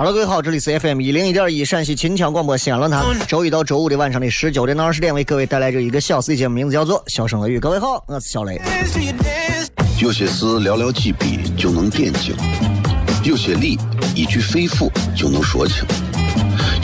[0.00, 7.58] 哈喽，各位好，这里是 FM 一零一点一陕西秦腔广播西安论坛，周一到周五的晚上的十九点到二十点，为各位带来这一个小时的节目，名字叫做《笑声雷雨》。
[7.60, 8.58] 各位好，我是小雷。
[10.00, 12.34] 有些事寥寥几笔就能点睛，
[13.24, 13.78] 有些理
[14.14, 15.84] 一句肺腑就能说清，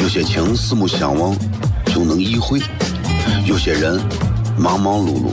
[0.02, 1.34] 有些情四目相望
[1.86, 2.60] 就能意会，
[3.46, 3.98] 有些人
[4.58, 5.32] 忙忙碌碌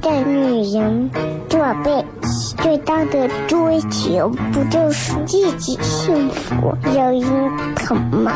[0.00, 1.10] 的女人，
[1.48, 8.32] 这辈子最大的追求不就是自己幸福、有人疼吗？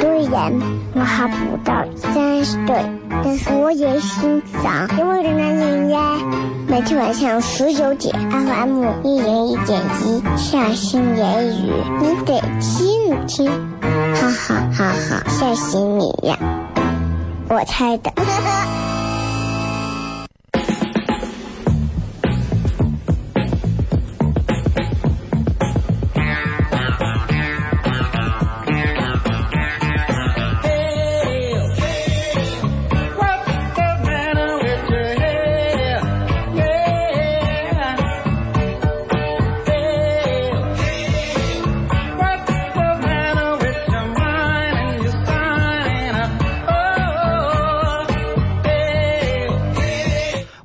[0.00, 0.52] 虽然
[0.94, 2.76] 我还不到三十岁，
[3.24, 6.18] 但是我也心脏因为的男人呀。
[6.68, 13.50] 每天晚上十九点，FM 一零一点一，下心言语，你得听听，
[14.14, 16.36] 哈哈哈哈，吓死你呀！
[17.48, 18.10] 我猜的。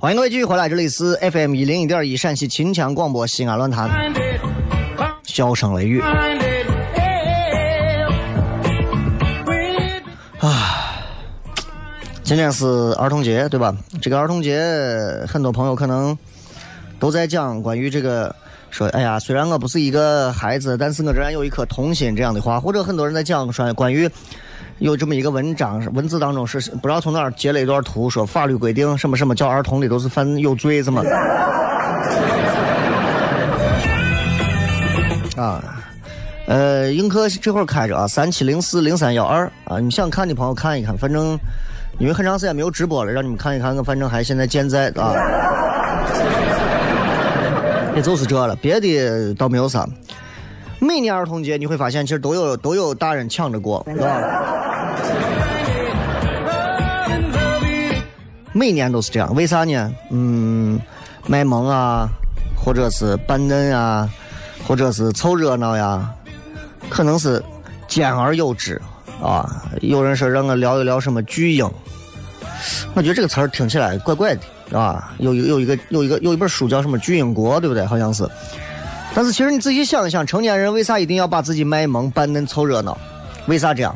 [0.01, 4.11] 欢迎各位继续回来，这里是 FM 一零一点一陕西秦腔广播西安论坛，
[5.23, 6.01] 笑声雷雨。
[10.39, 11.05] 啊，
[12.23, 12.65] 今天是
[12.97, 13.77] 儿童节，对吧？
[14.01, 14.59] 这个儿童节，
[15.27, 16.17] 很多朋友可能
[16.99, 18.35] 都在讲关于这个，
[18.71, 24.09] 说，哎呀，虽然我不是一个孩子，但是我仍然有一颗童心这样的话，或者很多人在讲说关于。
[24.81, 31.03] 有这么一个文章，文字当中是不知道从哪儿截了一段图，说法律规定什么什么叫儿童的都是犯有罪，怎么？
[35.37, 35.63] 啊，
[36.47, 41.37] 呃，映客这会儿开着啊，三七零四零三幺二啊，你想看的朋友看一看，反正
[41.99, 45.13] 因为很长时间没有直播了，让你们看一看，我反正还现在健在啊，
[47.95, 49.87] 也就是这了，别的倒没有啥。
[50.83, 54.19] 每年儿童节你会发现，其实都有都有大人抢着过，是吧？
[58.51, 59.93] 每年都是这样，为啥呢？
[60.09, 60.81] 嗯，
[61.27, 62.09] 卖萌啊，
[62.57, 64.09] 或者是扮嫩啊，
[64.67, 66.11] 或者是凑热闹呀，
[66.89, 67.41] 可能是
[67.87, 68.81] 兼而有之
[69.21, 69.63] 啊。
[69.81, 71.69] 有人说让我聊一聊什么巨婴，
[72.95, 75.13] 我觉得这个词儿听起来怪怪的啊。
[75.19, 77.85] 有有有一个有一个有一本书叫什么《巨婴国》，对不对？
[77.85, 78.27] 好像是。
[79.13, 82.97] 但是其实你仔细想一想，成年人为啥一定要把自己卖萌扮嫩凑热闹？
[83.47, 83.95] 为啥这样？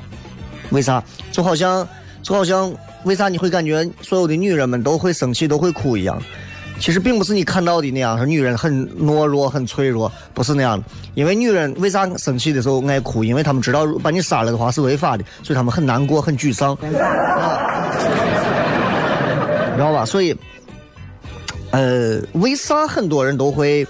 [0.71, 1.03] 为啥？
[1.31, 1.87] 就好像
[2.21, 2.73] 就好像
[3.03, 6.21] 为啥你会感觉所有的女人们都会生气、都会哭一样？
[6.77, 10.83] 其实并不是你看到的那样，是女人很懦弱、很脆弱，不是那样的。
[11.13, 13.23] 因为女人为啥生气的时候爱哭？
[13.23, 16.77] 因为她们知道把你杀了的话是违法的，所以她们很难过、很沮丧，啊
[19.75, 20.03] 知道吧？
[20.03, 20.35] 所以，
[21.71, 23.87] 呃，为啥很多人都会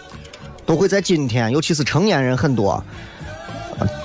[0.66, 2.84] 都会在今天，尤其是成年人很多。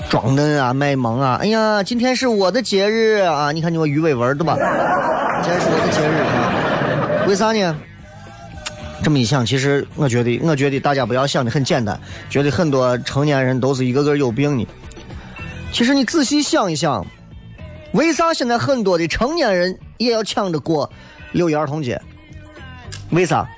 [0.09, 1.39] 装嫩啊，卖萌啊！
[1.41, 3.53] 哎呀，今天是我的节日啊！
[3.53, 4.57] 你看你我鱼尾纹对吧？
[5.41, 7.25] 今天是我的节日啊！
[7.29, 7.77] 为啥呢？
[9.05, 11.97] 这么一想，其实我觉得，我觉得大家不要想的很简单，
[12.29, 14.67] 觉得很多成年人都是一个个有病呢。
[15.73, 17.07] 其实你仔细想一想，
[17.93, 20.91] 为啥现在很多的成年人也要抢着过
[21.31, 22.03] 六一儿童节？
[23.11, 23.49] 为啥？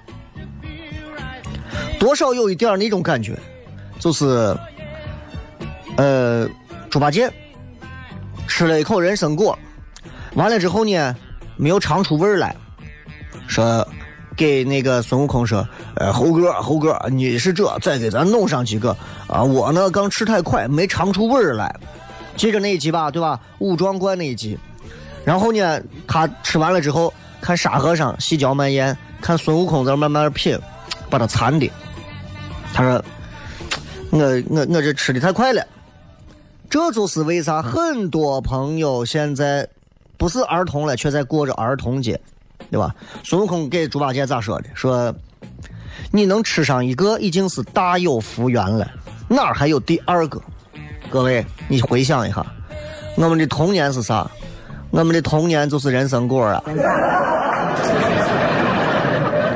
[2.02, 3.38] 多少有一点那种感觉，
[4.00, 4.52] 就是，
[5.96, 6.48] 呃，
[6.90, 7.32] 猪八戒
[8.48, 9.56] 吃了一口人参果，
[10.34, 11.14] 完了之后呢，
[11.56, 12.56] 没有尝出味儿来，
[13.46, 13.86] 说
[14.36, 15.64] 给那个孙悟空说，
[15.94, 18.90] 呃，猴哥，猴哥，你是这，再给咱弄上几个
[19.28, 19.40] 啊！
[19.40, 21.72] 我呢刚吃太快，没尝出味儿来。
[22.36, 23.38] 记着那一集吧，对吧？
[23.60, 24.58] 武装观那一集。
[25.24, 30.58] 然后呢，他吃完了之后，看沙和尚细嚼慢咽，看孙悟空在慢慢品，
[31.08, 31.70] 把他馋的。
[32.72, 33.04] 他说
[34.10, 35.64] ：“我我我这吃的太快了。”
[36.70, 39.68] 这就是为啥很多朋友现在
[40.16, 42.18] 不是儿童了，却在过着儿童节，
[42.70, 42.94] 对吧？
[43.22, 44.68] 孙悟空给猪八戒咋说的？
[44.74, 45.14] 说
[46.10, 48.90] 你能吃上一个已经是大有福缘了，
[49.28, 50.40] 哪儿还有第二个？
[51.10, 52.46] 各位，你回想一下，
[53.16, 54.26] 我们的童年是啥？
[54.90, 56.62] 我们的童年就是人参果啊！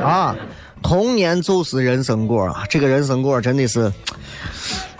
[0.03, 0.35] 啊，
[0.87, 2.63] 童年就是人参果啊！
[2.69, 3.91] 这个人参果真的是，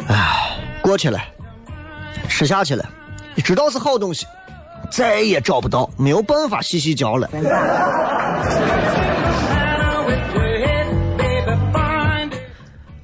[0.05, 1.17] 唉，过去了，
[2.27, 2.83] 吃下去了，
[3.35, 4.25] 你知道是好东西，
[4.91, 7.29] 再也找不到，没有办法细细嚼了。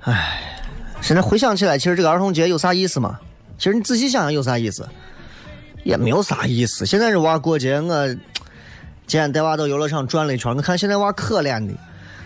[0.01, 0.41] 唉，
[0.99, 3.17] 现在回想起来，其实这个儿童节有啥意思吗？
[3.57, 4.85] 其实你仔细想想有啥意思，
[5.85, 6.85] 也没有啥意思。
[6.85, 8.07] 现在这娃过节，我
[9.07, 11.73] 今天带娃到游乐场转了一圈，我看现在娃可怜的，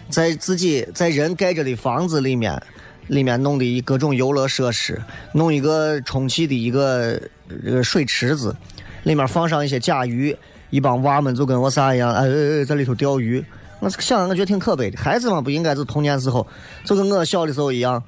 [0.09, 2.62] 在自己在人盖着的房子里面，
[3.07, 5.01] 里面弄的各种游乐设施，
[5.33, 7.19] 弄一个充气的一个
[7.63, 8.56] 这个水池子，
[9.04, 10.36] 里面放上一些甲鱼，
[10.69, 13.44] 一帮娃们就跟我仨一样，哎哎哎，在里头钓鱼。
[13.80, 14.98] 我想想，我觉得挺可悲的。
[14.98, 16.45] 孩子嘛，不应该是童年时候，
[16.83, 18.01] 就跟我小的时候一样，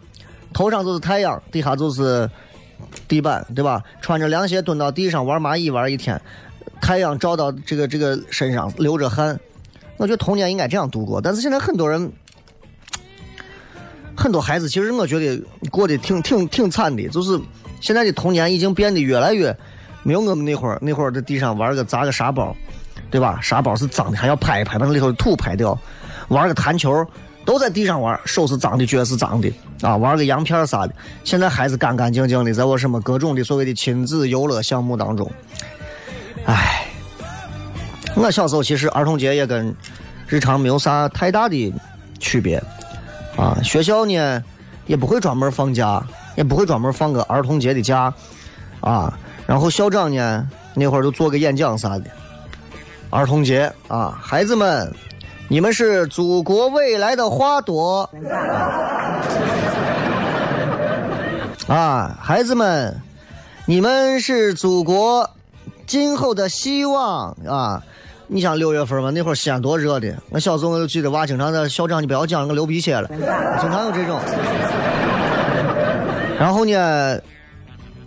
[0.52, 2.28] 头上就是太阳，底下就是
[3.08, 3.84] 地板，对吧？
[4.02, 6.20] 穿着凉鞋蹲到地上玩蚂蚁玩一天，
[6.82, 9.40] 太阳照到这个这个身上流着汗。
[10.00, 12.10] 我觉得童年应该这样度过，但是现在很多人，
[14.16, 17.38] 很多孩子其实我觉得过得挺挺挺惨的，就是
[17.82, 19.54] 现在的童年已经变得越来越
[20.02, 22.56] 没有我们那会儿那会儿在地上玩个砸个沙包，
[23.12, 23.40] 对吧？
[23.42, 25.78] 沙包是脏的，还要拍一拍，把那里头的土拍掉。
[26.30, 27.06] 玩个弹球
[27.44, 29.52] 都在地上玩，手是脏的，脚是脏的
[29.82, 29.98] 啊！
[29.98, 30.94] 玩个洋片啥的。
[31.26, 35.30] 现在孩子干干净净的，在我什么各种的所谓的亲子游乐项目当中，
[36.46, 36.86] 唉。
[38.20, 39.74] 我小时候其实儿童节也跟
[40.28, 41.74] 日常没有啥太大的
[42.20, 42.62] 区别
[43.38, 43.58] 啊。
[43.64, 44.44] 学校呢
[44.88, 46.04] 也不会专门放假，
[46.36, 48.14] 也不会专门放个儿童节的假
[48.82, 49.18] 啊。
[49.48, 52.04] 然后校长呢那会儿就做个演讲啥的。
[53.10, 54.94] 儿童节啊，孩子们，
[55.48, 58.10] 你们是祖国未来的花朵
[61.68, 62.18] 啊！
[62.22, 62.94] 孩子们，
[63.66, 65.28] 你们是祖国
[65.88, 67.82] 今后的希望啊！
[68.32, 73.10] 你像六月份嘛，那会儿西安多热的，我小时候我就记得娃经常在校长，你不要讲，我流鼻血了，
[73.60, 74.20] 经常有这种。
[76.40, 77.20] 然后呢，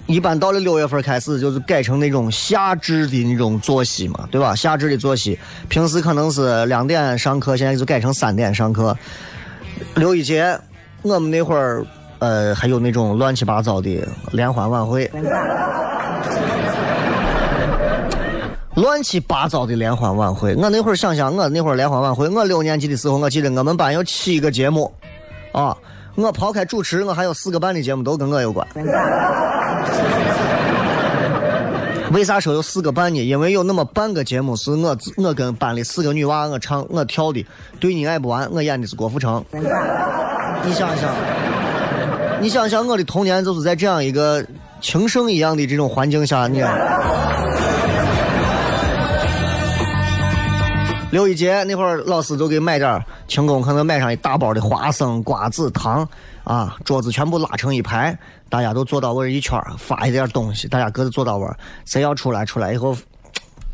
[0.07, 4.55] 一般到了六月份开始，就是改成那种夏至的那种作息嘛，对吧？
[4.55, 5.37] 夏至的作息，
[5.69, 8.97] 平时可能是两点上课，现在就改成三点上课。
[9.97, 10.57] 六一节，
[11.03, 11.85] 我们那会儿
[12.21, 15.11] 呃还有那种乱七八糟的联欢晚会。
[18.77, 24.91] 乱七八糟的联欢晚会，我那会儿想想，我那会儿联欢晚会，我六年级的时候，我记得我们班有七个节目，
[25.53, 25.77] 啊，
[26.15, 28.67] 我抛开主持，我还有四个班的节目都跟我有关。
[32.13, 33.23] 为啥说有四个班呢？
[33.27, 37.47] 因为有那么半个节目是我我跟班里四个女娃我唱我跳的，
[37.79, 39.45] 对你爱不完，我演的是郭富城。
[39.53, 41.15] 你想想，
[42.41, 44.43] 你想想我的童年就是在这样一个
[44.81, 46.63] 情圣一样的这种环境下，你。
[51.13, 56.09] 六一节那会儿，老师就给买点儿庆功可能买上一大包的花生、瓜子、糖
[56.43, 61.55] 啊，桌子全部拉成一排，大家都坐到位一圈儿，发一点东西，大家各自坐到位儿，
[61.85, 62.97] 谁要出来出来以后。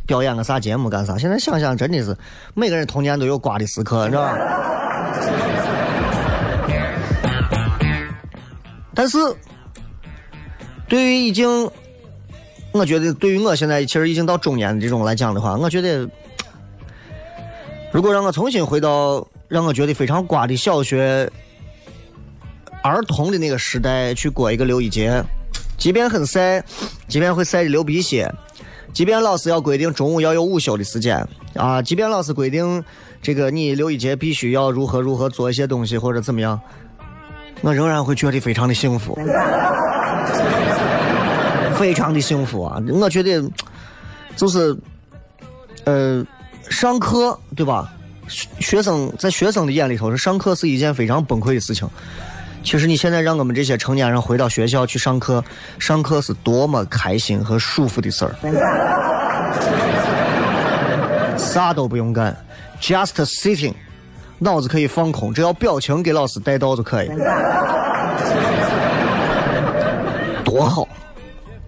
[0.05, 1.19] 表演个啥节目干啥？
[1.19, 2.17] 现在想想真的是，
[2.55, 4.39] 每个人童年都有瓜的时刻，你知道吧？
[8.95, 9.19] 但是，
[10.89, 11.71] 对于已经，
[12.73, 16.09] 我觉得对于我现在其实已经到中年的这种来讲的话，我觉得，
[17.93, 21.31] 如果让我重新回到让我觉得非常瓜的小学
[22.83, 25.23] 儿童的那个时代去过一个六一节，
[25.77, 26.63] 即便很晒，
[27.09, 28.33] 即便会晒的流鼻血。
[28.93, 32.83] 即便老师要规定中午要有午休的时间啊，即便老师规定
[33.21, 36.59] 这个你六一节必须要如何如何做一些东西或者怎么样，
[37.61, 39.17] 我仍然会觉得非常的幸福，
[41.77, 42.83] 非常的幸福啊！
[42.93, 43.43] 我觉得
[44.37, 44.77] 就是
[45.85, 46.25] 呃，
[46.71, 47.91] 上课对吧？
[48.61, 51.89] 学生在学生的眼里头是上课是一件非常崩溃的事情。
[52.63, 55.43] 其实你现在让我们这些成年人回到学校去上课，
[55.79, 58.35] 上课是多么开心和舒服的事儿，
[61.39, 62.37] 啥都不用干
[62.81, 63.73] ，just sitting，
[64.39, 67.09] 脑子可以放空，只要表情给老师带到就可以，
[70.45, 70.87] 多好。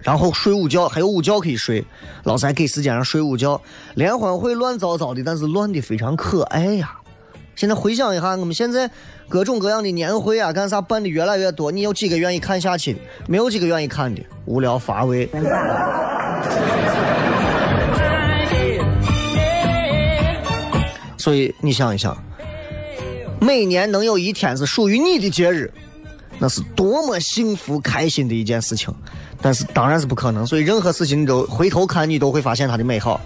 [0.03, 1.83] 然后睡午觉，还有午觉可以睡，
[2.23, 3.61] 老师还给时间让睡午觉。
[3.95, 6.97] 联欢会乱糟糟的，但是乱的非常可爱呀。
[7.55, 8.89] 现在回想一下，我们现在
[9.29, 11.71] 各种各样的年会啊，干啥办的越来越多。
[11.71, 12.99] 你有几个愿意看下去的？
[13.27, 15.29] 没有几个愿意看的，无聊乏味。
[21.17, 22.17] 所以你想一想，
[23.39, 25.71] 每年能有一天是属于你的节日，
[26.39, 28.91] 那是多么幸福开心的一件事情。
[29.41, 30.45] 但是当然是不可能。
[30.45, 33.19] 所以任何事情你都回头看，你都会发现它的美好。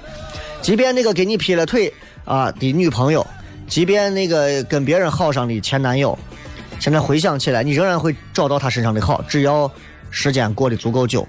[0.61, 1.93] 即便那个给你劈了腿
[2.23, 3.25] 啊的女朋友。
[3.67, 6.15] 即便那个跟别人好上的前男友，
[6.79, 9.69] 现在回想起来，你仍然会找到他身上的好，只要
[10.11, 11.27] 时间过得足够久。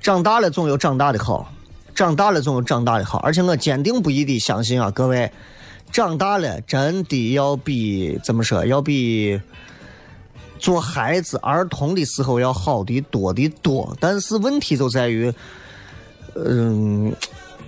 [0.00, 1.52] 长大了总有长大的好，
[1.92, 5.28] 长大了总有长大的好，而且我坚定不移的相信啊，各位，
[5.92, 9.40] 长大了真的要比怎么说，要比
[10.58, 13.96] 做孩子、儿童的时候要好的多的多。
[14.00, 15.32] 但是问题就在于。
[16.34, 17.14] 嗯，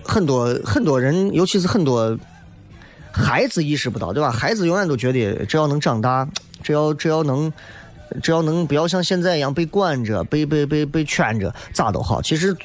[0.02, 2.18] 很多很多人，尤其是很多
[3.12, 4.32] 孩子意识不到，对吧？
[4.32, 6.26] 孩子永远都觉得只要能长大，
[6.62, 7.52] 只要只要能，
[8.22, 12.22] 只要能不要像现在一样被管着、被被被被圈着，咋都好。
[12.22, 12.56] 其实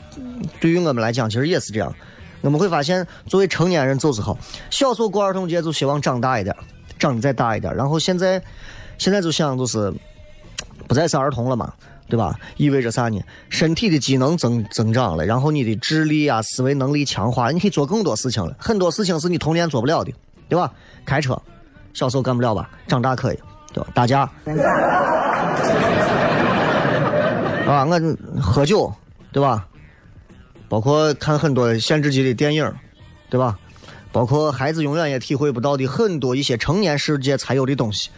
[0.62, 1.94] 对于我们来讲，其实也是这样。
[2.41, 4.38] 我们会发现，作为成年人就是好。
[4.69, 6.55] 小时候过儿童节就希望长大一点，
[6.98, 7.75] 长得再大一点。
[7.75, 8.41] 然后现在
[8.98, 9.93] 现在就想就是
[10.88, 11.74] 不再是儿童了嘛。
[12.10, 12.34] 对吧？
[12.58, 13.22] 意味着啥呢？
[13.50, 18.51] 身体的机能增增长了，然后你的智力啊、思维能力强化，你可以做更多事情了。
[18.58, 20.12] 很多事情是你童年做不了的，
[20.48, 20.74] 对吧？
[21.05, 21.39] 开车，
[21.93, 22.67] 小时候干不了吧？
[22.88, 23.39] 长大可以，
[23.72, 23.91] 对吧？
[23.93, 24.22] 打架，
[27.67, 28.91] 啊，我喝酒，
[29.31, 29.67] 对吧？
[30.69, 32.71] 包括看很多限制级的电影，
[33.29, 33.57] 对吧？
[34.11, 38.09] 包括孩子永远也体会不到的很多一些成年世界才有的东西。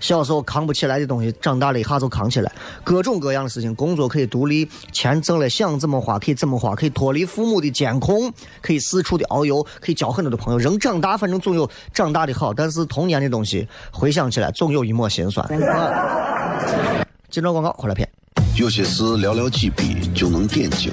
[0.00, 2.52] 小时候扛不起来的东西，长大了一下就扛起来。
[2.84, 10.58] 各种各样的事情，工作可以独立，钱挣了想怎么花可以怎么花，可以脱离父母的监控，可以四处的遨游，可以交很多的朋友。
[10.58, 15.44] 人长大，反正总有长大的好，但是童年的东西回想起来，总有一抹心酸。
[17.28, 18.08] 接着广告，回来片。
[18.56, 20.92] 有些事寥寥几笔就能点睛，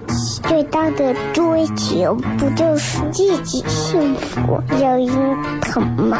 [0.47, 6.17] 最大的追求，不就是自己幸福、有人疼吗？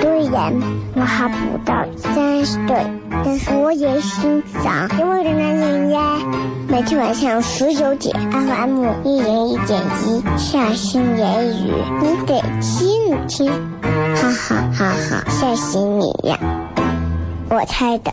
[0.00, 0.52] 虽然
[0.94, 2.86] 我还不到三十岁，
[3.24, 6.18] 但是我也心脏因为的男人呀。
[6.68, 13.52] 每天晚上十九点，FM 一人一点一，下心言语，你得听听，
[14.16, 16.38] 哈哈哈哈，吓死你呀！
[17.50, 18.12] 我猜的。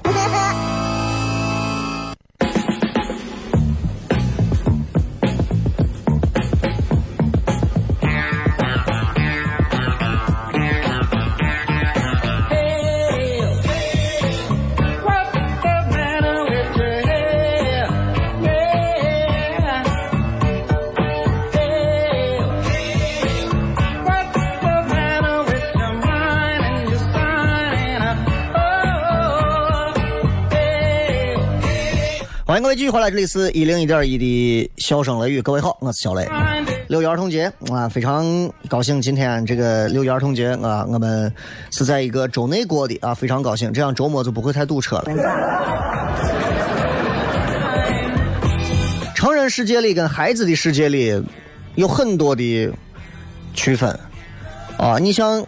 [32.61, 36.29] 各位继续回来，这里是一零一点一的笑声雷雨，各位好，我是小雷。
[36.87, 38.23] 六一儿童节啊，非常
[38.69, 41.33] 高兴，今天这个六一儿童节啊，我们
[41.71, 45.05] 是在一个周内过的啊，非常高兴，这样周末就不会太堵车了。
[49.15, 51.19] 成人世界里跟孩子的世界里
[51.73, 52.71] 有很多的
[53.55, 53.89] 区分
[54.77, 55.43] 啊，你像，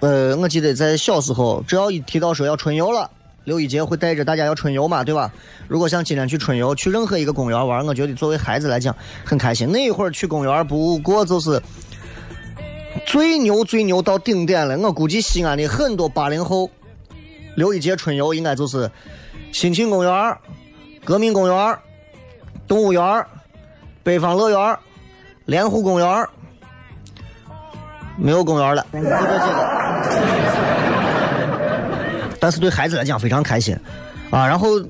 [0.00, 3.08] 呃，我记得在小时候，只要一提到说要春游了。
[3.48, 5.32] 六一节会带着大家要春游嘛，对吧？
[5.66, 9.66] 如果像今天去春游，去任何一个公园玩，我觉得作为孩子来讲很开心。
[9.72, 11.60] 那一会儿去公园，不过就是
[13.06, 14.76] 最牛最牛到顶点了。
[14.76, 16.70] 我估计西安的很多八零后，
[17.56, 18.90] 六一节春游应该就是
[19.50, 20.36] 新庆公园、
[21.02, 21.78] 革命公园、
[22.66, 23.24] 动物园、
[24.02, 24.78] 北方乐园、
[25.46, 26.26] 莲湖公园，
[28.18, 30.57] 没有公园了，就这几个。
[32.40, 33.76] 但是对孩子来讲非常开心，
[34.30, 34.80] 啊，然后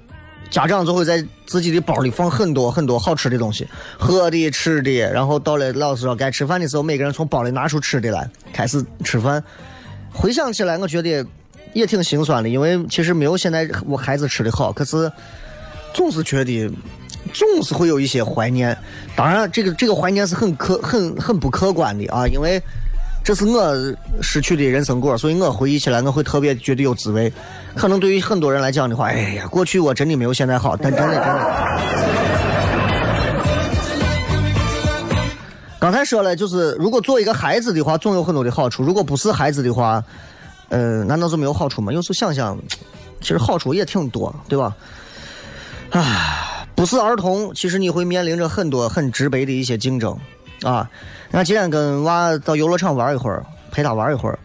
[0.51, 3.67] 家长就会在自己的包里放很多很多好吃的东西，
[3.99, 9.43] 喝的、吃的，然后到了老师说该吃饭的时候，每个人从包里拿出吃的来，开始吃饭。
[10.13, 11.25] 回想起来，我觉得
[11.73, 15.11] 也挺心酸的，因为其实没有现在我孩子吃的好，可是
[15.95, 16.71] 总是觉得
[17.33, 18.77] 总是会有一些怀念。
[19.17, 22.63] 当然，这个这个怀念是很客很很不客观的啊，因为。
[23.29, 23.77] 这是我
[24.23, 27.31] 失去的人生果，所以我回忆起来我会特别觉得有滋味。
[27.75, 31.69] 可能对于很多人来讲的话，哎呀，过去我真的没有现在好，但真的真的。
[35.79, 40.03] 刚才说了，就是如果做一个孩子的话，总有很多的好处；如果不是孩子的话，
[40.71, 41.93] 呃，难道就没有好处吗？
[41.93, 42.59] 有时候想想，
[43.21, 44.75] 其实好处也挺多，对吧？
[45.91, 50.19] 啊，不是儿童，其实你会面临着很多很直白的一些竞争。
[50.63, 50.89] 啊，
[51.31, 54.39] 那今天跟娃到游乐场玩一会儿，陪他玩一会儿。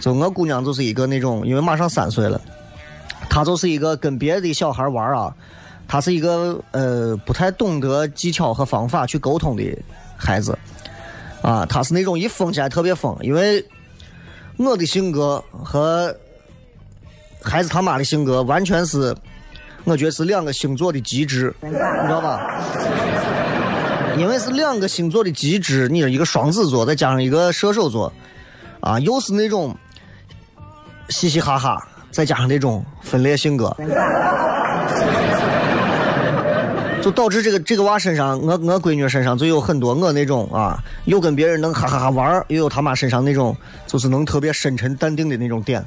[0.00, 2.40] 就我姑娘就是一个那种，因为马上三岁了，
[3.28, 5.34] 她就是一个跟别的小孩玩啊，
[5.86, 9.64] 她是一个呃不太懂得技巧和方法去沟通的
[10.16, 10.56] 孩子。
[11.42, 13.64] 啊，她是那种一疯起来特别疯，因为
[14.56, 16.14] 我的性格和
[17.42, 19.14] 孩子他妈的性格完全是，
[19.84, 22.60] 我觉得是两个星座的极致，你知道吧？
[24.18, 28.12] 因为是两个星座的极致，你是一个双子座，再加上一个射手座，
[28.80, 29.74] 啊，又是那种
[31.08, 33.74] 嘻嘻哈哈，再加上那种分裂性格，
[37.00, 45.80] 就导致这个这个娃身上，我我闺女身上就有很多我那种啊，又跟别人能哈哈哈玩，又有他妈身上那种就是能特别深沉淡定的那种点，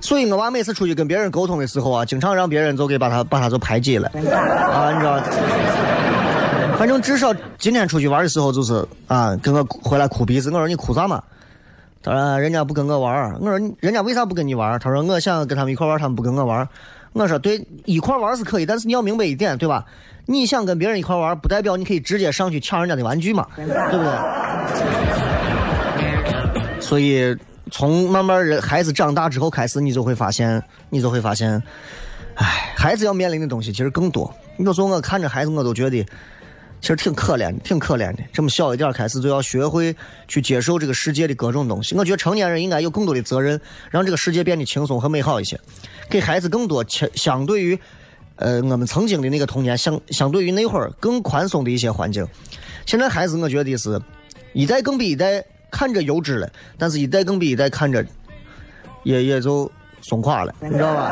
[0.00, 5.20] 所以我娃每次出去跟别人沟通的时候啊，经常让别人就给把他把他就排挤了，啊，你知道。
[6.80, 10.48] 反正至少今天出去玩的时候，就是啊，跟我回来哭鼻子。
[10.50, 11.22] 我说你哭啥嘛？
[12.02, 13.34] 他说人家不跟我玩。
[13.38, 14.80] 我说人家为啥不跟你玩？
[14.80, 16.66] 他说我想跟他们一块玩，他们不跟我玩。
[17.12, 19.84] 我说对，一块玩是可以，但是你要明白一点，对吧？
[20.24, 23.70] 你想跟别人一块玩，不代表你可以直接上去抢人家的玩具嘛， 对不
[24.02, 24.10] 对？
[26.80, 27.36] 所以
[27.70, 31.62] 从慢慢人孩子长大之后开始，你就会发现，你就会发现，
[32.36, 34.34] 唉，孩子要面临的东西其实更多。
[34.56, 36.06] 有时候我看着孩子，我都觉得。
[36.80, 38.22] 其实挺可怜的，挺可怜的。
[38.32, 39.94] 这么小一点开始就要学会
[40.26, 41.94] 去接受这个世界的各种东西。
[41.94, 45.60] 我觉得成年人应该有更多的责任，让这个世界变得轻松和美好一些，
[46.08, 47.78] 给孩子更多相相对于，
[48.36, 52.26] 呃，我们曾经的那个童年相相对于那会儿更宽松的一些环境。
[52.86, 54.00] 现在孩子我觉得是，
[54.54, 58.02] 一代更比一代看着幼稚了，但是一代更比一代看着
[59.04, 61.02] 也也就松垮了，你知道吧？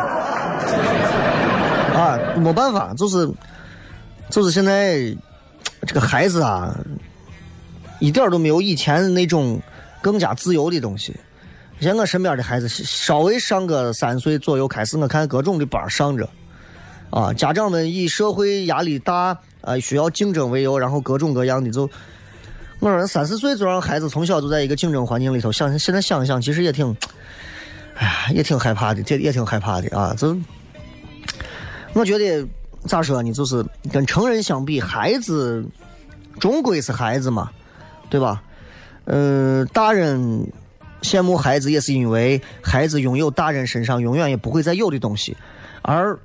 [1.95, 3.31] 啊，没办法，就是
[4.31, 5.15] 就是现在。
[5.89, 6.79] 这个孩子啊，
[7.99, 9.59] 一点都没有以前那种
[10.03, 11.17] 更加自由的东西。
[11.81, 16.29] 像我身边的孩子，稍微上个三岁左右开始，我看各种的班上着，
[17.09, 21.89] 啊，家长们以社会压力大啊，需要竞争为由，然后各种各样的就，
[22.81, 26.95] 我说三四岁就让孩子从小就在一个竞争环境里头，想现在想想，其实也挺，
[27.97, 30.37] 哎呀，也挺害怕的，这也挺害怕的啊，就
[31.95, 32.47] 我觉得。
[32.87, 33.33] 咋说呢？
[33.33, 35.65] 就是跟成人相比，孩子
[36.39, 37.51] 终归是孩子嘛，
[38.09, 38.43] 对吧？
[39.05, 40.47] 嗯，大人
[41.03, 45.37] 羡慕孩子，也是因为孩子拥有大人身上永远也不会再有的东西。
[45.83, 46.19] 而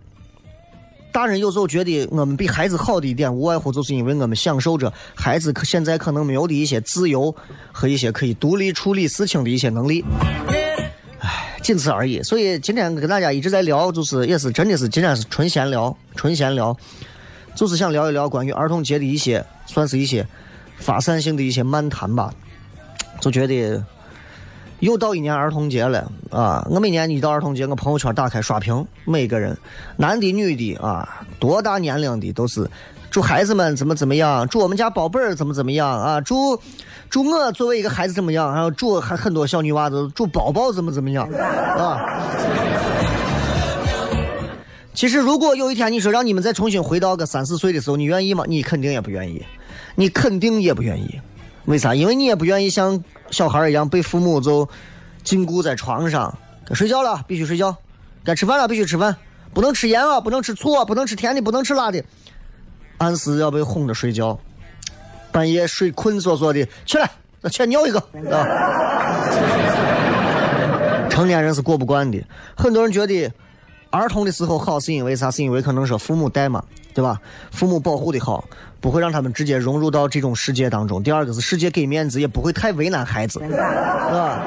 [1.11, 7.33] 大人有时候觉得我们比孩子好的一点，无外乎就是因为我们享受着孩子现在可能没有的一些自由
[7.71, 10.03] 和一些可以独立处理事情的一些能力。
[11.63, 16.75] 仅此而已，所以今天跟大家一直在聊，就是也是真的是今天是纯闲聊，纯闲聊，
[17.55, 20.27] 就是想聊一聊关于儿童节的一些，算是一些
[20.77, 22.31] 发散性的一些漫谈吧。
[23.21, 23.81] 就觉得
[24.79, 26.67] 又到一年儿童节了啊！
[26.69, 29.57] 我每年一到儿童节，我朋友圈打开刷屏，每个人，
[29.95, 32.69] 男的女的啊，多大年龄的都是
[33.13, 36.59] 祝孩子们怎么怎么样，祝我们家宝贝儿怎么怎么样啊，祝
[37.11, 42.01] 祝我作为一个孩子怎么样，然后祝还很多小女娃子祝宝宝怎么怎么样啊。
[44.95, 48.45] 其实，如果有一天你说让你们再重新回到个三四岁的时候，你愿意吗？
[48.47, 49.45] 你肯定也不愿意，
[49.93, 51.21] 你肯定也不愿意。
[51.65, 51.93] 为啥？
[51.93, 52.99] 因为你也不愿意像
[53.29, 54.67] 小孩一样被父母就
[55.23, 57.77] 禁锢在床上，该睡觉了必须睡觉，
[58.23, 59.15] 该吃饭了必须吃饭，
[59.53, 62.03] 不能吃盐啊，不能吃醋啊，不能吃甜的，不能吃辣的，
[62.97, 64.37] 按时要被哄着睡觉，
[65.31, 67.09] 半夜睡困嗦嗦的起来，
[67.41, 67.99] 那去尿一个
[68.31, 68.47] 啊。
[71.09, 72.23] 成年人是过不惯的，
[72.55, 73.31] 很多人觉得
[73.91, 75.29] 儿童的时候好是因为啥？
[75.29, 77.19] 是因为可能说父母带嘛，对吧？
[77.51, 78.43] 父母保护的好。
[78.81, 81.01] 不会让他们直接融入到这种世界当中。
[81.01, 84.43] 第二个是世界给面子，也不会太为难孩子，是吧？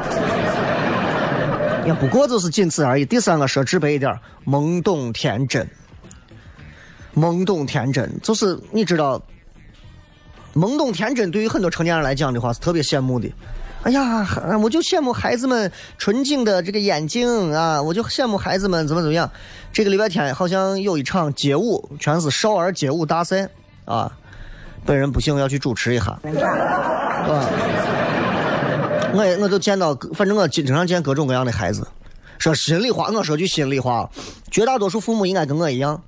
[1.86, 3.06] 也不过就是仅此而已。
[3.06, 5.66] 第三个说直白一点，懵懂天真。
[7.16, 9.20] 懵懂天真就是你知道，
[10.54, 13.28] 懵懂天真对于很多成年人来讲的话是特别羡慕的。
[13.82, 14.26] 哎呀，
[14.62, 17.80] 我就羡慕孩子们纯净的这个眼睛啊！
[17.80, 19.30] 我就羡慕孩子们怎么怎么样。
[19.72, 23.48] 这个礼拜天好像有一场街舞，全是少儿街舞大赛
[23.84, 24.10] 啊。
[24.84, 27.48] 本人不幸要去主持一下，啊，
[29.14, 31.86] 我也我都见到，反正我经常见各种各样的孩子。
[32.38, 34.10] 说心里话，我说句心里话，
[34.50, 36.02] 绝大多数父母应该跟我一样，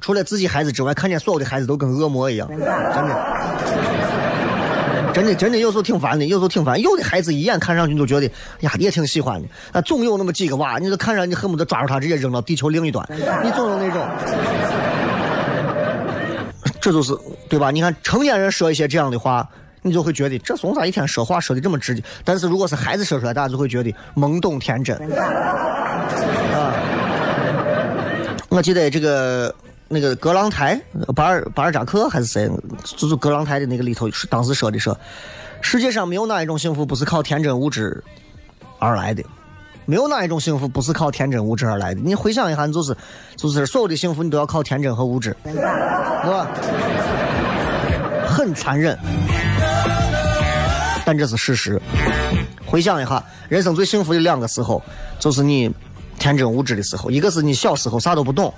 [0.00, 2.66] 除了自己孩子之外，看见所有的孩子都跟恶魔一样，真的，
[5.12, 6.80] 真的真的有时候挺烦的，有时候挺烦。
[6.80, 8.26] 有的孩子一眼看上去你就觉得
[8.60, 13.04] 呀，也挺喜欢的，啊，总有那么几个娃，你就看上你恨不得抓住他直接扔到地球另一端，
[13.42, 14.06] 你总有那种。
[16.80, 17.12] 这就是
[17.48, 17.70] 对吧？
[17.70, 19.48] 你看成年人说一些这样的话，
[19.82, 22.02] 你就会觉得这怂咋一天说话说的这么直接？
[22.24, 24.96] 但是如果是孩子说出来，大家就会觉得懵懂天真。
[26.54, 26.72] 啊！
[28.48, 29.52] 我记得这个
[29.88, 30.80] 那个格朗台
[31.14, 32.50] 巴尔巴尔扎克还是谁，
[32.84, 34.98] 就是格朗台的那个里头，当时说的说，
[35.60, 38.02] 世界上没有哪一种幸福不是靠天真无知
[38.78, 39.22] 而来的。
[39.88, 42.00] 没有哪一种幸福不是靠天真无知而来的。
[42.00, 42.96] 你回想一下，就是，
[43.36, 45.54] 就是所有的幸福你都要靠天真和无知，是
[46.28, 46.48] 吧？
[48.26, 48.98] 很残忍，
[51.04, 51.80] 但这是事实。
[52.66, 54.82] 回想一下，人生最幸福的两个时候，
[55.20, 55.72] 就是你
[56.18, 57.08] 天真无知的时候。
[57.08, 58.52] 一个是你小时候啥都不懂，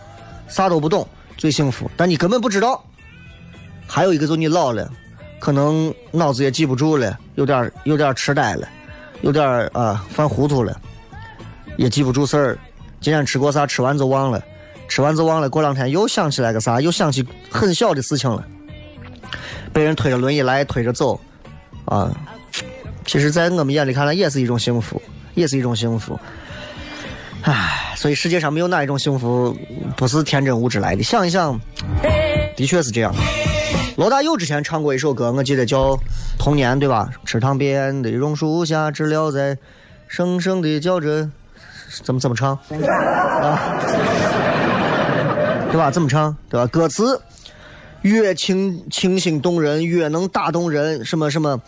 [0.49, 1.07] 啥都不懂，
[1.39, 2.85] 最幸福，但你根本不知道。
[3.87, 4.91] 还有一个就是你老了，
[5.39, 8.69] 可能脑子也记不住了，有点有点痴呆了，
[9.23, 10.79] 有点啊犯糊涂了。
[11.79, 12.59] 也记不住事儿，
[13.01, 13.67] 今天吃过啥？
[13.67, 14.45] 吃完就忘了，
[14.89, 15.49] 吃完就忘了。
[15.49, 16.81] 过两天又想起来个啥？
[16.81, 18.45] 又想起很小的事情了。
[19.73, 21.21] 被人推着轮椅来，推着走，
[21.85, 22.11] 啊，
[23.07, 25.01] 其实，在我们眼里看来，也是一种幸福，
[25.35, 26.19] 也是一种幸福。
[27.43, 29.53] 唉，所以世界上没有哪一种幸福
[29.97, 31.03] 不是天真无知来的。
[31.03, 31.61] 想一想，
[32.57, 33.13] 的确是这样。
[33.97, 35.95] 罗大佑之前唱过一首歌，我记得叫
[36.39, 37.11] 《童年》，对吧？
[37.25, 39.59] 池塘边的榕树下，知了在
[40.07, 41.29] 声声的叫着。
[42.05, 43.59] 怎么怎么唱啊？
[45.73, 45.91] 对吧？
[45.91, 46.37] 怎么唱？
[46.49, 46.69] 对吧？
[46.69, 47.21] 歌词
[48.03, 51.05] 越清清新动人，越能打动人。
[51.05, 51.61] 什么什么？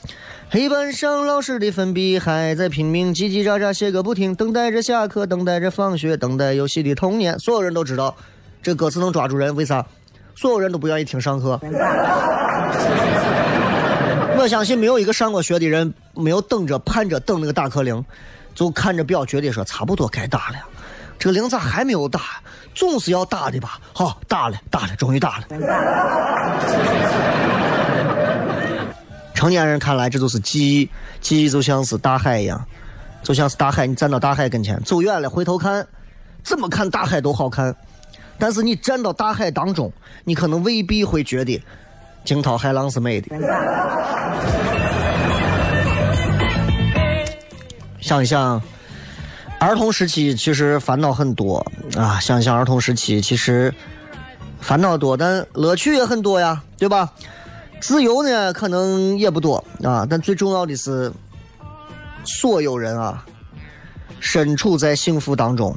[0.49, 7.39] 黑板上老师的粉笔还在拼命叽叽喳喳写个不停，等待着下课，等待着放学，等待游戏的童年。
[7.39, 8.17] 所有人都知道，
[8.63, 9.87] 这歌词能抓住人，为啥？
[10.35, 11.61] 所有人都不愿意听上课。
[14.37, 18.05] 我相信没有一个上过学的人没有等着盼着等那个打课铃。
[18.53, 20.57] 就看着表，觉得说差不多该打了，
[21.19, 22.21] 这个铃咋还没有打？
[22.81, 23.79] 总是要打的吧？
[23.93, 25.45] 好，打了，打了，终于打了。
[29.35, 30.91] 成年人看来，这就是记忆，
[31.21, 32.59] 记忆就像是大海一样，
[33.23, 33.87] 就像是大海。
[33.87, 35.87] 你站到大海跟前，走远了回头看，
[36.43, 37.77] 怎么看大海都好看。
[38.39, 39.93] 但是你站到大海当中，
[40.25, 41.63] 你可能未必会觉得
[42.25, 43.37] 惊涛骇浪是美的。
[48.01, 48.63] 想一想，
[49.61, 52.19] 儿童时期其实烦恼很多啊！
[52.19, 53.73] 想想儿童时期，其实
[54.59, 57.13] 烦恼多，但乐趣也很多呀，对吧？
[57.79, 61.13] 自由呢，可能也不多啊，但最重要的是，
[62.25, 63.23] 所有人啊，
[64.19, 65.77] 身处在幸福当中，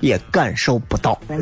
[0.00, 1.18] 也感受不到。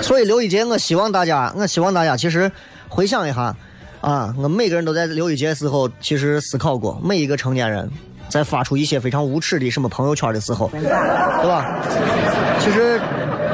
[0.00, 2.50] 所以，刘一杰，我希望大家，我希望大家，其实
[2.88, 3.54] 回想一下。
[4.00, 7.90] 啊，我每个人都在刘一杰时候，其实思考过，每一个成年人
[8.34, 10.82] 在发出一些非常无耻的什么朋友圈的时候，对
[11.46, 11.80] 吧？
[12.58, 13.00] 其实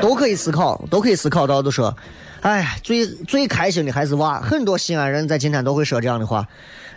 [0.01, 1.95] 都可以思考，都可以思考到，就说，
[2.41, 4.41] 哎，最最开心的还是娃。
[4.41, 6.49] 很多西安人在今天都会说这样的话。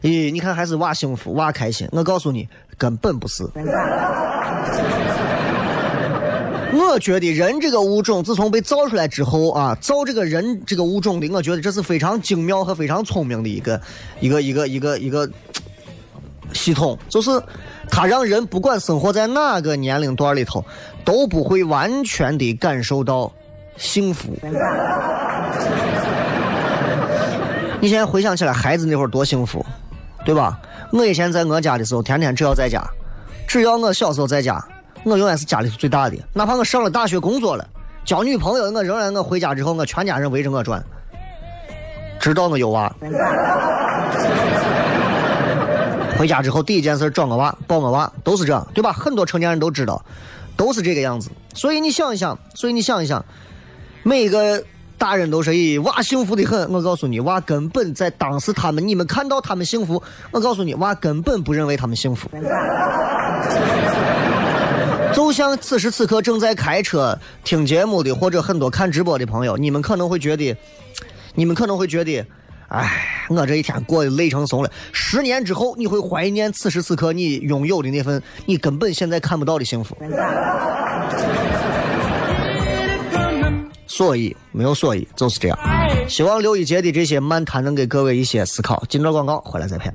[0.02, 1.86] 咦，你看还是娃幸福，娃开心。
[1.91, 3.43] 我告诉你，根本不是。
[6.72, 13.82] 我觉得人这个物种自从被造出来之后啊，造这个人这个物种的，我觉得这是非常精妙和非常聪明的一个
[14.22, 15.30] 一个一个一个一个
[16.54, 17.32] 系统，就是
[17.89, 20.63] 它让人不管生活在哪个年龄段里头，
[21.04, 23.32] 都不会完全的感受到
[23.78, 24.38] 幸福。
[27.82, 29.66] 你现在回想起来，孩子那会儿多幸福，
[30.24, 30.58] 对吧？
[30.92, 32.82] 我以前在我家的时候，天天只要在家，
[33.48, 34.63] 只要我小时候在家。
[35.06, 37.68] 我永远是家里头最大的，哪怕我上了大学工作了，
[38.06, 40.82] 交女朋友，我仍然我回家之后，我全家人围着我转，
[42.22, 42.89] 直到我有娃。
[46.23, 48.93] 回家之后第一件事找我娃，抱我娃，都是这样，对吧？
[48.93, 50.01] 很多成年人都知道，
[50.55, 51.29] 都是这个样子。
[51.53, 53.25] 所以你想一想，所以你想一想，
[54.03, 54.63] 每一个
[54.97, 56.71] 大人都是咦娃幸福的很。
[56.71, 62.29] 我告诉你，娃根本在当时他们，你们看到他们幸福，我告诉你，娃根本不认为他们幸福。
[65.13, 70.55] 就像此时此刻正在开车听节目的，或者很多看直播的朋友，你们可能会觉得，
[71.36, 72.25] 你们可能会觉得，
[72.73, 74.71] 哎，我这一天过得累成怂了。
[74.91, 79.95] 十年之后，你会怀念此时此刻你拥有的那份你根本现在看不到的幸福。
[83.86, 85.59] 所以没有所以，就是这样。
[86.09, 88.83] 希望六一节的这些漫谈能给各位一些思考。
[88.89, 89.93] 进段广告，回来再片。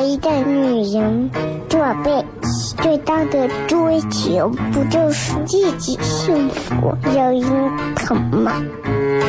[0.00, 1.30] 一个女人
[1.68, 2.27] 这辈子
[2.88, 8.62] 最大的追求，不就是自己幸福、有人疼吗？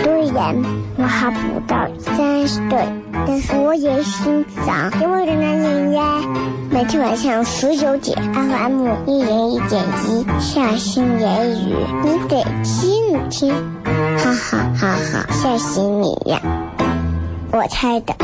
[0.01, 0.55] 虽然
[0.95, 2.87] 我还不到三十岁，
[3.27, 6.21] 但是我也心脏因为的男人呀。
[6.71, 16.41] 每天晚上十九点，FM 一人一点一，下心言语，你得听听，哈哈哈哈，吓死你呀！
[17.51, 18.15] 我猜的。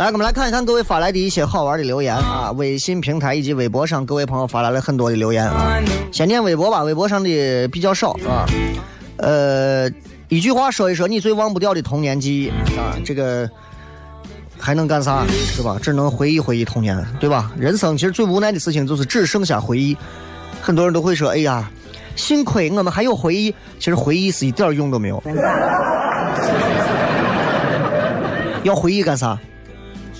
[0.00, 2.50] 来，我们来看一看各位发来的一些好玩的留言啊！
[2.52, 5.78] 微信平台以及微博上，各位朋友发来了很多的留言啊。
[6.10, 8.46] 先念微博吧，微博上的比较少啊。
[9.18, 9.90] 呃，
[10.30, 13.46] 一句话说一说你最忘不掉的童年记忆啊，这个
[14.58, 15.76] 还能干啥是吧？
[15.82, 17.52] 只能回忆回忆童年，对吧？
[17.58, 19.94] 人生其实最无奈的事情就是只剩下回忆。
[20.62, 21.70] 很多人都会说：“哎呀，
[22.16, 25.22] 幸亏我们还有回忆。”其实回忆是一点用都没有。
[28.64, 29.38] 要回忆干啥？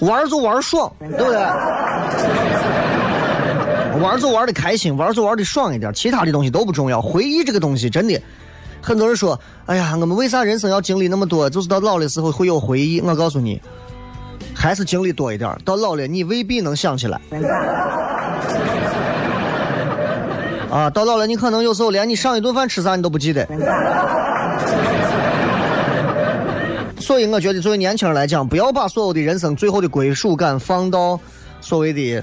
[0.01, 1.39] 玩就玩爽，对不对？
[4.01, 7.03] 玩就玩的开心，玩就玩的爽一点，其他的东西都不重要。
[7.03, 8.19] 回忆这个东西真的，
[8.81, 11.51] 很多人说：“哎呀，我们为啥人生要经历那么多？
[11.51, 13.61] 就是到老的时候会有回忆。”我告诉你，
[14.55, 17.21] 还是经历多一点，到老了你未必能想起来。
[20.71, 23.45] 啊，到老了你可能有时候连你上一顿饭吃啥你都不记得。
[27.11, 31.19] 所以我觉得，作为年轻人来讲，不要把所有的人生最后的归属感放到
[31.61, 32.23] 所谓的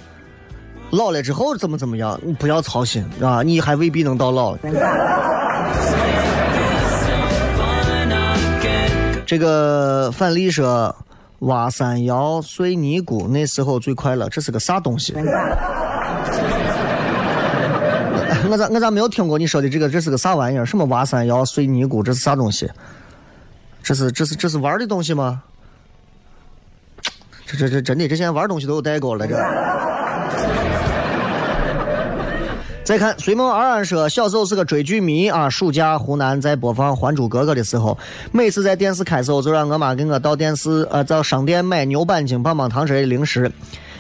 [0.92, 3.44] 老了之后怎么怎么样，你不要操心啊！
[3.44, 4.56] 你还未必能到老。
[9.26, 10.96] 这个范丽说
[11.40, 15.14] ：“挖山窑碎尼姑，那时候最快乐。”这是个啥东西？
[18.50, 19.90] 我咋我咋没有听过你说的这个？
[19.90, 20.66] 这是个啥玩意儿？
[20.66, 22.02] 什么挖山窑碎尼姑？
[22.02, 22.72] 这是啥东西？
[23.88, 25.42] 这是这是这是玩的东西吗？
[27.46, 29.26] 这这这真的，这现在玩东西都有代沟了。
[29.26, 29.34] 这。
[32.84, 35.50] 再看随梦二安说，小时候是个追剧迷啊。
[35.50, 37.98] 暑假湖南在播放《还珠格格》的时候，
[38.34, 43.50] 每次在电视开时候，就让我妈给我到电视呃到商店买牛板筋、棒棒糖之类的零食，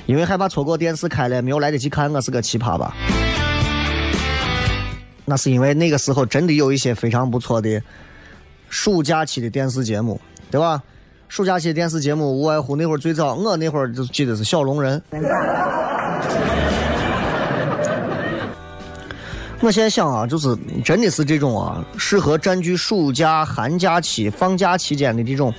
[0.06, 2.12] 因为害怕错过电视开了没有来得及看。
[2.12, 2.93] 我是个奇葩吧？
[5.23, 7.82] 那是因为那个时候真的有一些非常不错的。
[8.78, 10.80] 暑假期的电视节目，对吧？
[11.28, 15.02] 暑假期的电视节目无外乎那会儿最早，我那会儿就记得是小龙人。
[19.62, 25.52] 我现在想啊，就是真的是这种啊，适合占据暑假、寒假期、放假期间的这种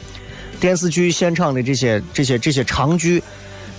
[0.61, 3.20] 电视剧现场的这些、这些、这些长剧，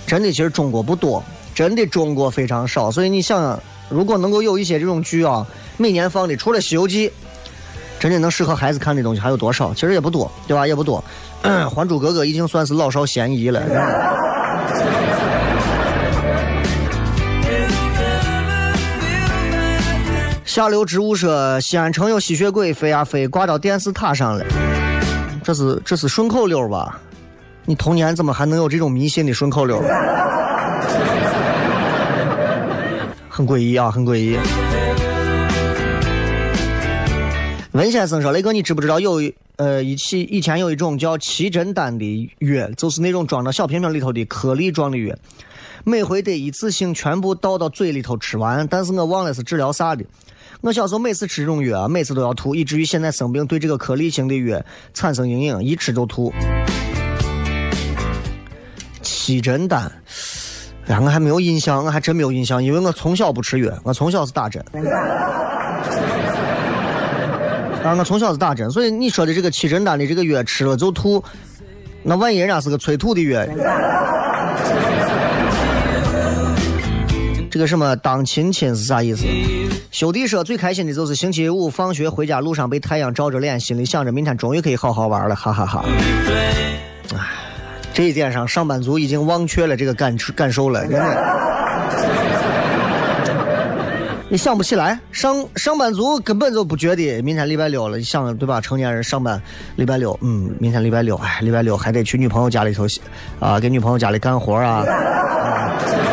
[0.06, 1.24] 真的其实中国不多，
[1.54, 2.90] 真的中国非常少。
[2.90, 5.46] 所以你想，如果能够有一些这种剧啊，
[5.78, 7.08] 每年放的，除了《西游记》。
[8.00, 9.74] 真正能适合孩子看的东西还有多少？
[9.74, 10.66] 其实也不多，对吧？
[10.66, 11.04] 也不多。
[11.68, 13.62] 《还珠格格》已经算是老少咸宜了。
[20.46, 24.44] 下流植物说西安城有吸血鬼飞呀飞，挂到电视塔上了。
[25.44, 26.98] 这是这是顺口溜吧？
[27.66, 29.78] 你童年怎么还能有这种迷信的顺口溜？
[33.28, 34.38] 很诡异啊，很诡异。
[37.72, 39.22] 文先生说：“雷哥，你知不知道有
[39.54, 45.14] 呃一起以前有一种叫七珍丹的药，就是那种装到小瓶瓶里头的颗粒状的药，
[45.84, 50.04] 每回得一次性全部倒到嘴里头吃完，但是我忘了是治疗啥的。
[50.62, 54.60] 我小时候每次吃这种药，每次都要吐，以至于现在生病对这个颗粒型的药
[54.92, 56.32] 产生阴影，一吃就吐。
[59.00, 59.90] 七珍丹，
[60.88, 64.60] 哎，我还没有印象，我还真没有印象，因为我从小不吃药，我从小是打针。
[67.82, 71.22] 啊，我从小是打针，所以你说的这个七珍丹的这个药吃了就吐，
[72.02, 73.46] 那万一人家是个催吐的药？
[77.50, 79.24] 这个什么当亲亲是啥意思？
[79.90, 85.84] 修弟说最开心的就是星期五放学回家路上被太阳照着脸，心里想着明天终于可以好好玩了，哈哈哈。
[87.12, 87.18] 唉，
[87.92, 91.49] 这一点上上班族已经忘却了这个感感受了，真的。
[94.32, 98.60] 你想不起来，上上班族根本就不觉得明天礼拜六了，你想对吧？
[98.60, 99.42] 成年人上班
[99.74, 102.86] 礼拜六，嗯，明天礼拜六，哎，礼拜六还得去女朋友家里头，
[103.40, 104.84] 啊，给女朋友家里干活啊。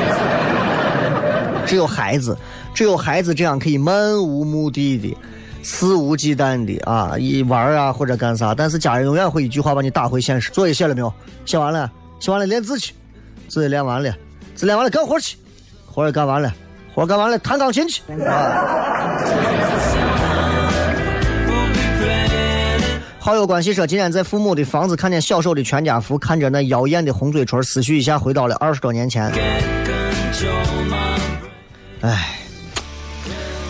[1.67, 2.35] 只有孩子，
[2.73, 5.15] 只有孩子这样可以漫无目的的、
[5.61, 8.55] 肆无忌惮的啊，一玩啊或者干啥。
[8.55, 10.49] 但是家人永远会一句话把你打回现实。
[10.49, 11.13] 作业写了没有？
[11.45, 12.95] 写完了，写完了练字去，
[13.47, 14.11] 字练完了，
[14.55, 15.37] 字练完了干活去，
[15.85, 16.51] 活也干完了。
[16.97, 18.01] 我干完了，弹钢琴去。
[23.19, 29.31] 好友关系说，今天在父母的房子看见小手的全家福，看着那妖艳的红嘴唇，思绪一下回到了二十多年前。
[32.01, 32.39] 哎，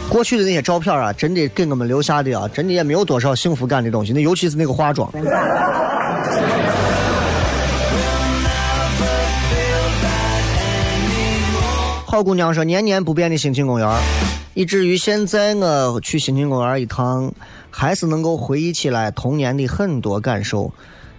[0.07, 4.13] 过去的那些照片啊，真的给我们留下的啊，真的也没有多少幸福感的东西。
[4.13, 5.11] 那尤其是那个化妆。
[12.17, 13.87] 好姑娘说：“年年不变的兴庆公园，
[14.55, 17.31] 以至于现在我去兴庆公园一趟，
[17.69, 20.73] 还是能够回忆起来童年的很多感受。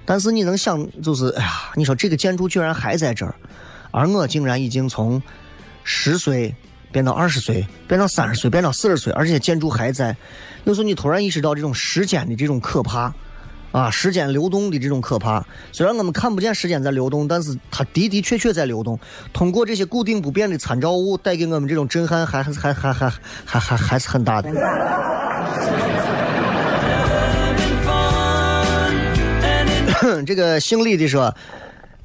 [0.05, 3.33] 但是你能想，就是哎呀，你说这个建筑居然还在这儿，
[3.93, 5.23] 而我竟然已经从
[5.85, 6.53] 十岁
[6.91, 10.17] 变到二十岁，变到三十岁，变到四十岁，而且建筑还在。
[10.65, 13.15] 有时候你突然意识到这种时间的这种可怕。”
[13.71, 15.45] 啊，时间流动的这种可怕。
[15.73, 18.99] 虽然我们看不见时间在流动，但是它的的确确在流动。
[19.33, 23.11] 通过这些固定不变的参照物，带给我们这种震撼还，还还还还
[23.45, 24.51] 还还还是很大的。
[30.25, 31.35] 这个姓李的说，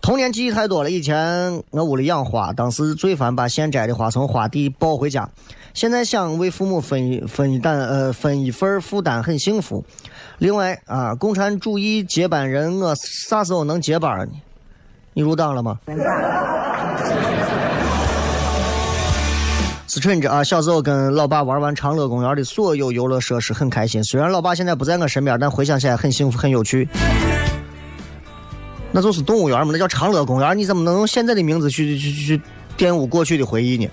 [0.02, 0.92] 童年记忆太多了。
[0.92, 5.30] 以前我屋里养花，当时最烦把现摘的花从花地抱回家。
[5.74, 9.84] 现在想为父母分一分一担，呃，分一份负担，很幸福。
[10.40, 14.34] 另外啊，共产主义接班人，我啥时候能接班呢？
[15.14, 15.80] 你入党了吗？
[19.88, 24.04] 是趁着啊，小时候跟老爸玩完长乐公园的所有游乐设施，很开心。
[24.04, 26.90] 虽然老爸现在不在我身边，但回想起来很幸福，很有趣。
[28.92, 32.42] 那就是动物园嘛，那叫长乐公园，你怎么能用现在的名字去去去
[32.76, 33.88] 玷污过去的回忆呢？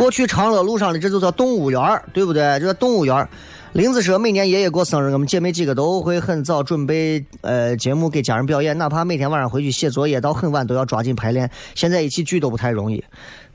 [0.00, 2.42] 过去长乐路上的这就叫动物园儿对不对？
[2.58, 3.28] 这叫动物园儿
[3.72, 11.50] 林子说，每年爷爷过生日，我们姐妹几个都会很早准备呃节目给家人表演，哪怕每天晚上回去写作业到很晚，都要抓紧排练。
[11.74, 13.04] 现在一起聚都不太容易。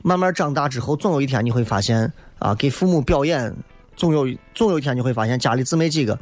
[0.02, 3.52] 慢慢长大之后，总有一天你会发现啊，给父母表演，
[3.96, 6.16] 总有总有一天你会发现，家里姊妹几个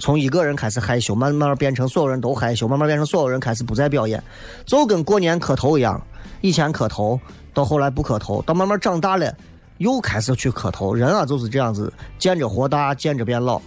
[0.00, 4.20] 从一个人开始害羞，慢慢变成所有人都害羞，慢慢变成所有人开始不再表演，
[4.66, 6.04] 就跟过年磕头一样，
[6.40, 7.18] 以前磕头，
[7.54, 9.32] 到后来不磕头，到慢慢长大了。
[9.82, 13.60] 又开始去磕头，人啊就是这样子，见着活大，见着变老。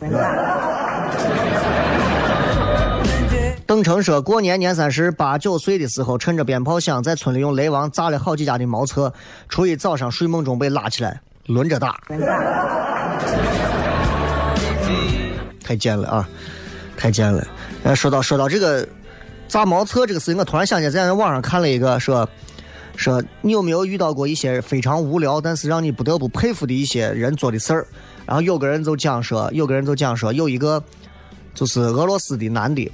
[3.68, 9.11] 邓成说过年年三十八九岁的时候，趁着鞭炮响，在村里用雷王炸了好几家的茅厕。
[9.49, 11.99] 初一早上睡梦中被拉起来，轮着打。
[15.61, 16.30] 太贱了啊！
[16.95, 17.45] 太贱了。
[17.84, 18.88] 呃，说到说到这个
[19.49, 22.26] 炸茅厕这个事情，我突然想起在网上看了一个说。
[22.96, 27.86] 说你有没有遇到过一些非常无聊，但是让你不得不佩服的一些人做的事儿？
[28.26, 30.84] 然后有个人就讲说，有个人就讲说，有一个
[31.54, 32.91] 就是俄罗斯的男的，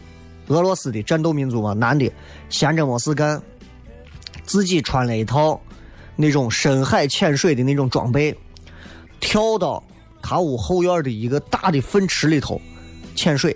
[0.48, 2.12] 俄罗斯的战斗民族嘛，男的
[2.50, 3.42] 闲着没事干，
[4.44, 5.60] 自己穿了一套
[6.16, 8.36] 那种深海潜水的那种装备，
[9.20, 9.82] 跳到
[10.22, 12.60] 他屋后院的一个大的粪池里头
[13.16, 13.56] 潜水。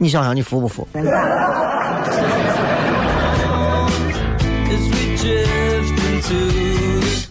[0.00, 0.86] 你想想你服不服？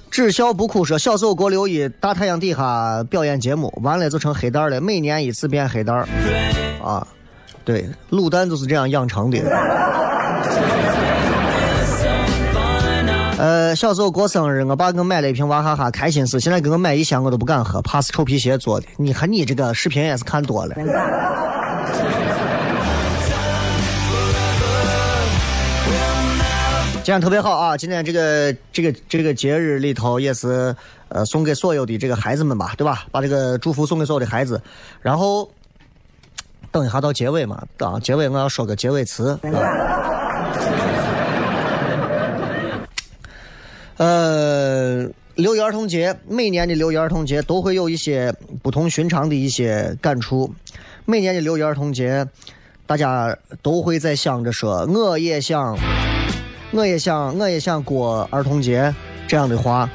[0.09, 5.95] 只笑不哭说，小时候给我留一大太阳底下表演节目，完了就成黑蛋了，每年一次变黑蛋
[6.83, 7.05] 啊。
[7.63, 9.37] 对，卤蛋就是这样养成的。
[13.37, 18.87] 呃，小时候过生日，我爸给我买了一瓶娃哈哈开心死，现在给我买一箱我都不敢喝，怕是臭皮鞋做的。
[18.97, 20.75] 你看你这个视频也是看多了。
[27.07, 27.77] 今天特别好啊！
[27.77, 30.75] 今天这个这个这个节日里头也是
[31.07, 33.05] 呃送给所有的这个孩子们吧，对吧？
[33.11, 34.61] 把这个祝福送给所有的孩子。
[35.01, 35.49] 然后
[36.69, 39.39] 等一下到结尾嘛，啊，结尾我要说个结尾词。
[39.53, 40.51] 啊
[43.95, 50.53] 呃，六一儿童节，每年的六一儿童节都会有一些不同寻常的一些感触。
[51.05, 52.27] 每年的六一儿童节，
[52.85, 55.73] 大家都会在想着说，我也想，
[56.71, 58.93] 我也想，我也想过儿童节
[59.27, 59.89] 这样的话，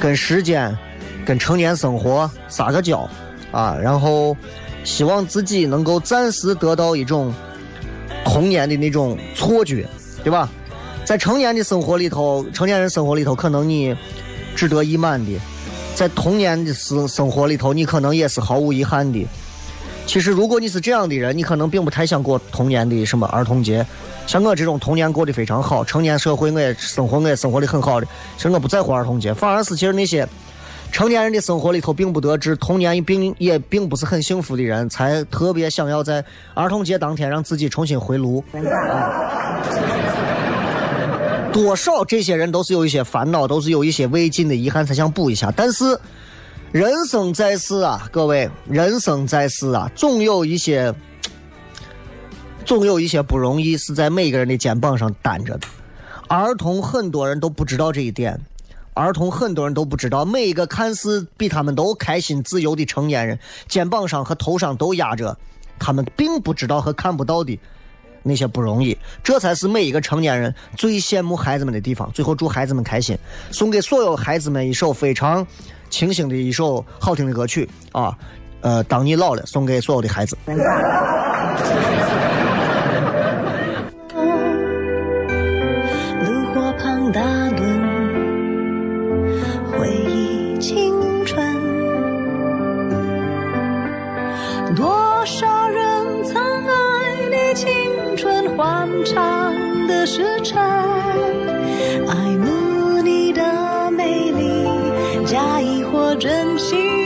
[0.00, 0.76] 跟时间、
[1.24, 3.08] 跟成年生活撒个娇
[3.52, 4.36] 啊，然后
[4.82, 7.32] 希望自己能够暂时得到一种
[8.24, 9.86] 童年的那种错觉，
[10.24, 10.48] 对吧？
[11.04, 13.94] 在成年的生活里头，成年人生活里头，可能你
[14.56, 15.38] 志得意满的；
[15.94, 19.24] 在童年的生生活里头，你可能也是毫无遗憾的。
[20.06, 23.86] 其实，如果你是这样的人，你可能并不太想过童年的什么儿童节。
[24.26, 28.06] 像我这种童年过得非常好，成年社会我也生活我也生活的很好的，
[28.36, 30.28] 其实我不在乎儿童节，反而是其实那些
[30.90, 36.24] 成年人的生活里头并不得志，童年并也并不是很幸福的人，才特别想要在
[36.54, 38.42] 儿童节当天让自己重新回炉。
[41.52, 45.52] 多少这些人都是有一些烦恼，都是有一些未尽的遗憾，才想补一下。
[45.56, 45.98] 但是
[46.72, 50.92] 人生在世啊，各位，人生在世啊，总有一些，
[52.66, 55.68] 总有一些不容易是在每个人的肩膀上担着的。
[56.28, 58.38] 儿童很多人都不知道这一点，
[58.92, 63.38] 儿童很多人都不知道，每一个看似比他们都开心自由的成年人，
[63.68, 65.38] 肩膀上和头上都压着
[65.78, 67.58] 他们并不知道和看不到的。
[68.24, 72.10] 那些不容易，这才是每一个成年人最羡慕孩子们的地方。
[72.10, 73.16] 最后祝孩子们开心，
[73.52, 75.46] 送给所有孩子们一首非常
[75.88, 78.18] 清新的一首好听的歌曲啊！
[78.62, 80.36] 呃，当你老了，送给所有的孩子。
[99.06, 99.54] 长
[99.86, 100.60] 的时辰，
[102.08, 104.68] 爱慕你的美丽，
[105.24, 107.05] 假意或真心。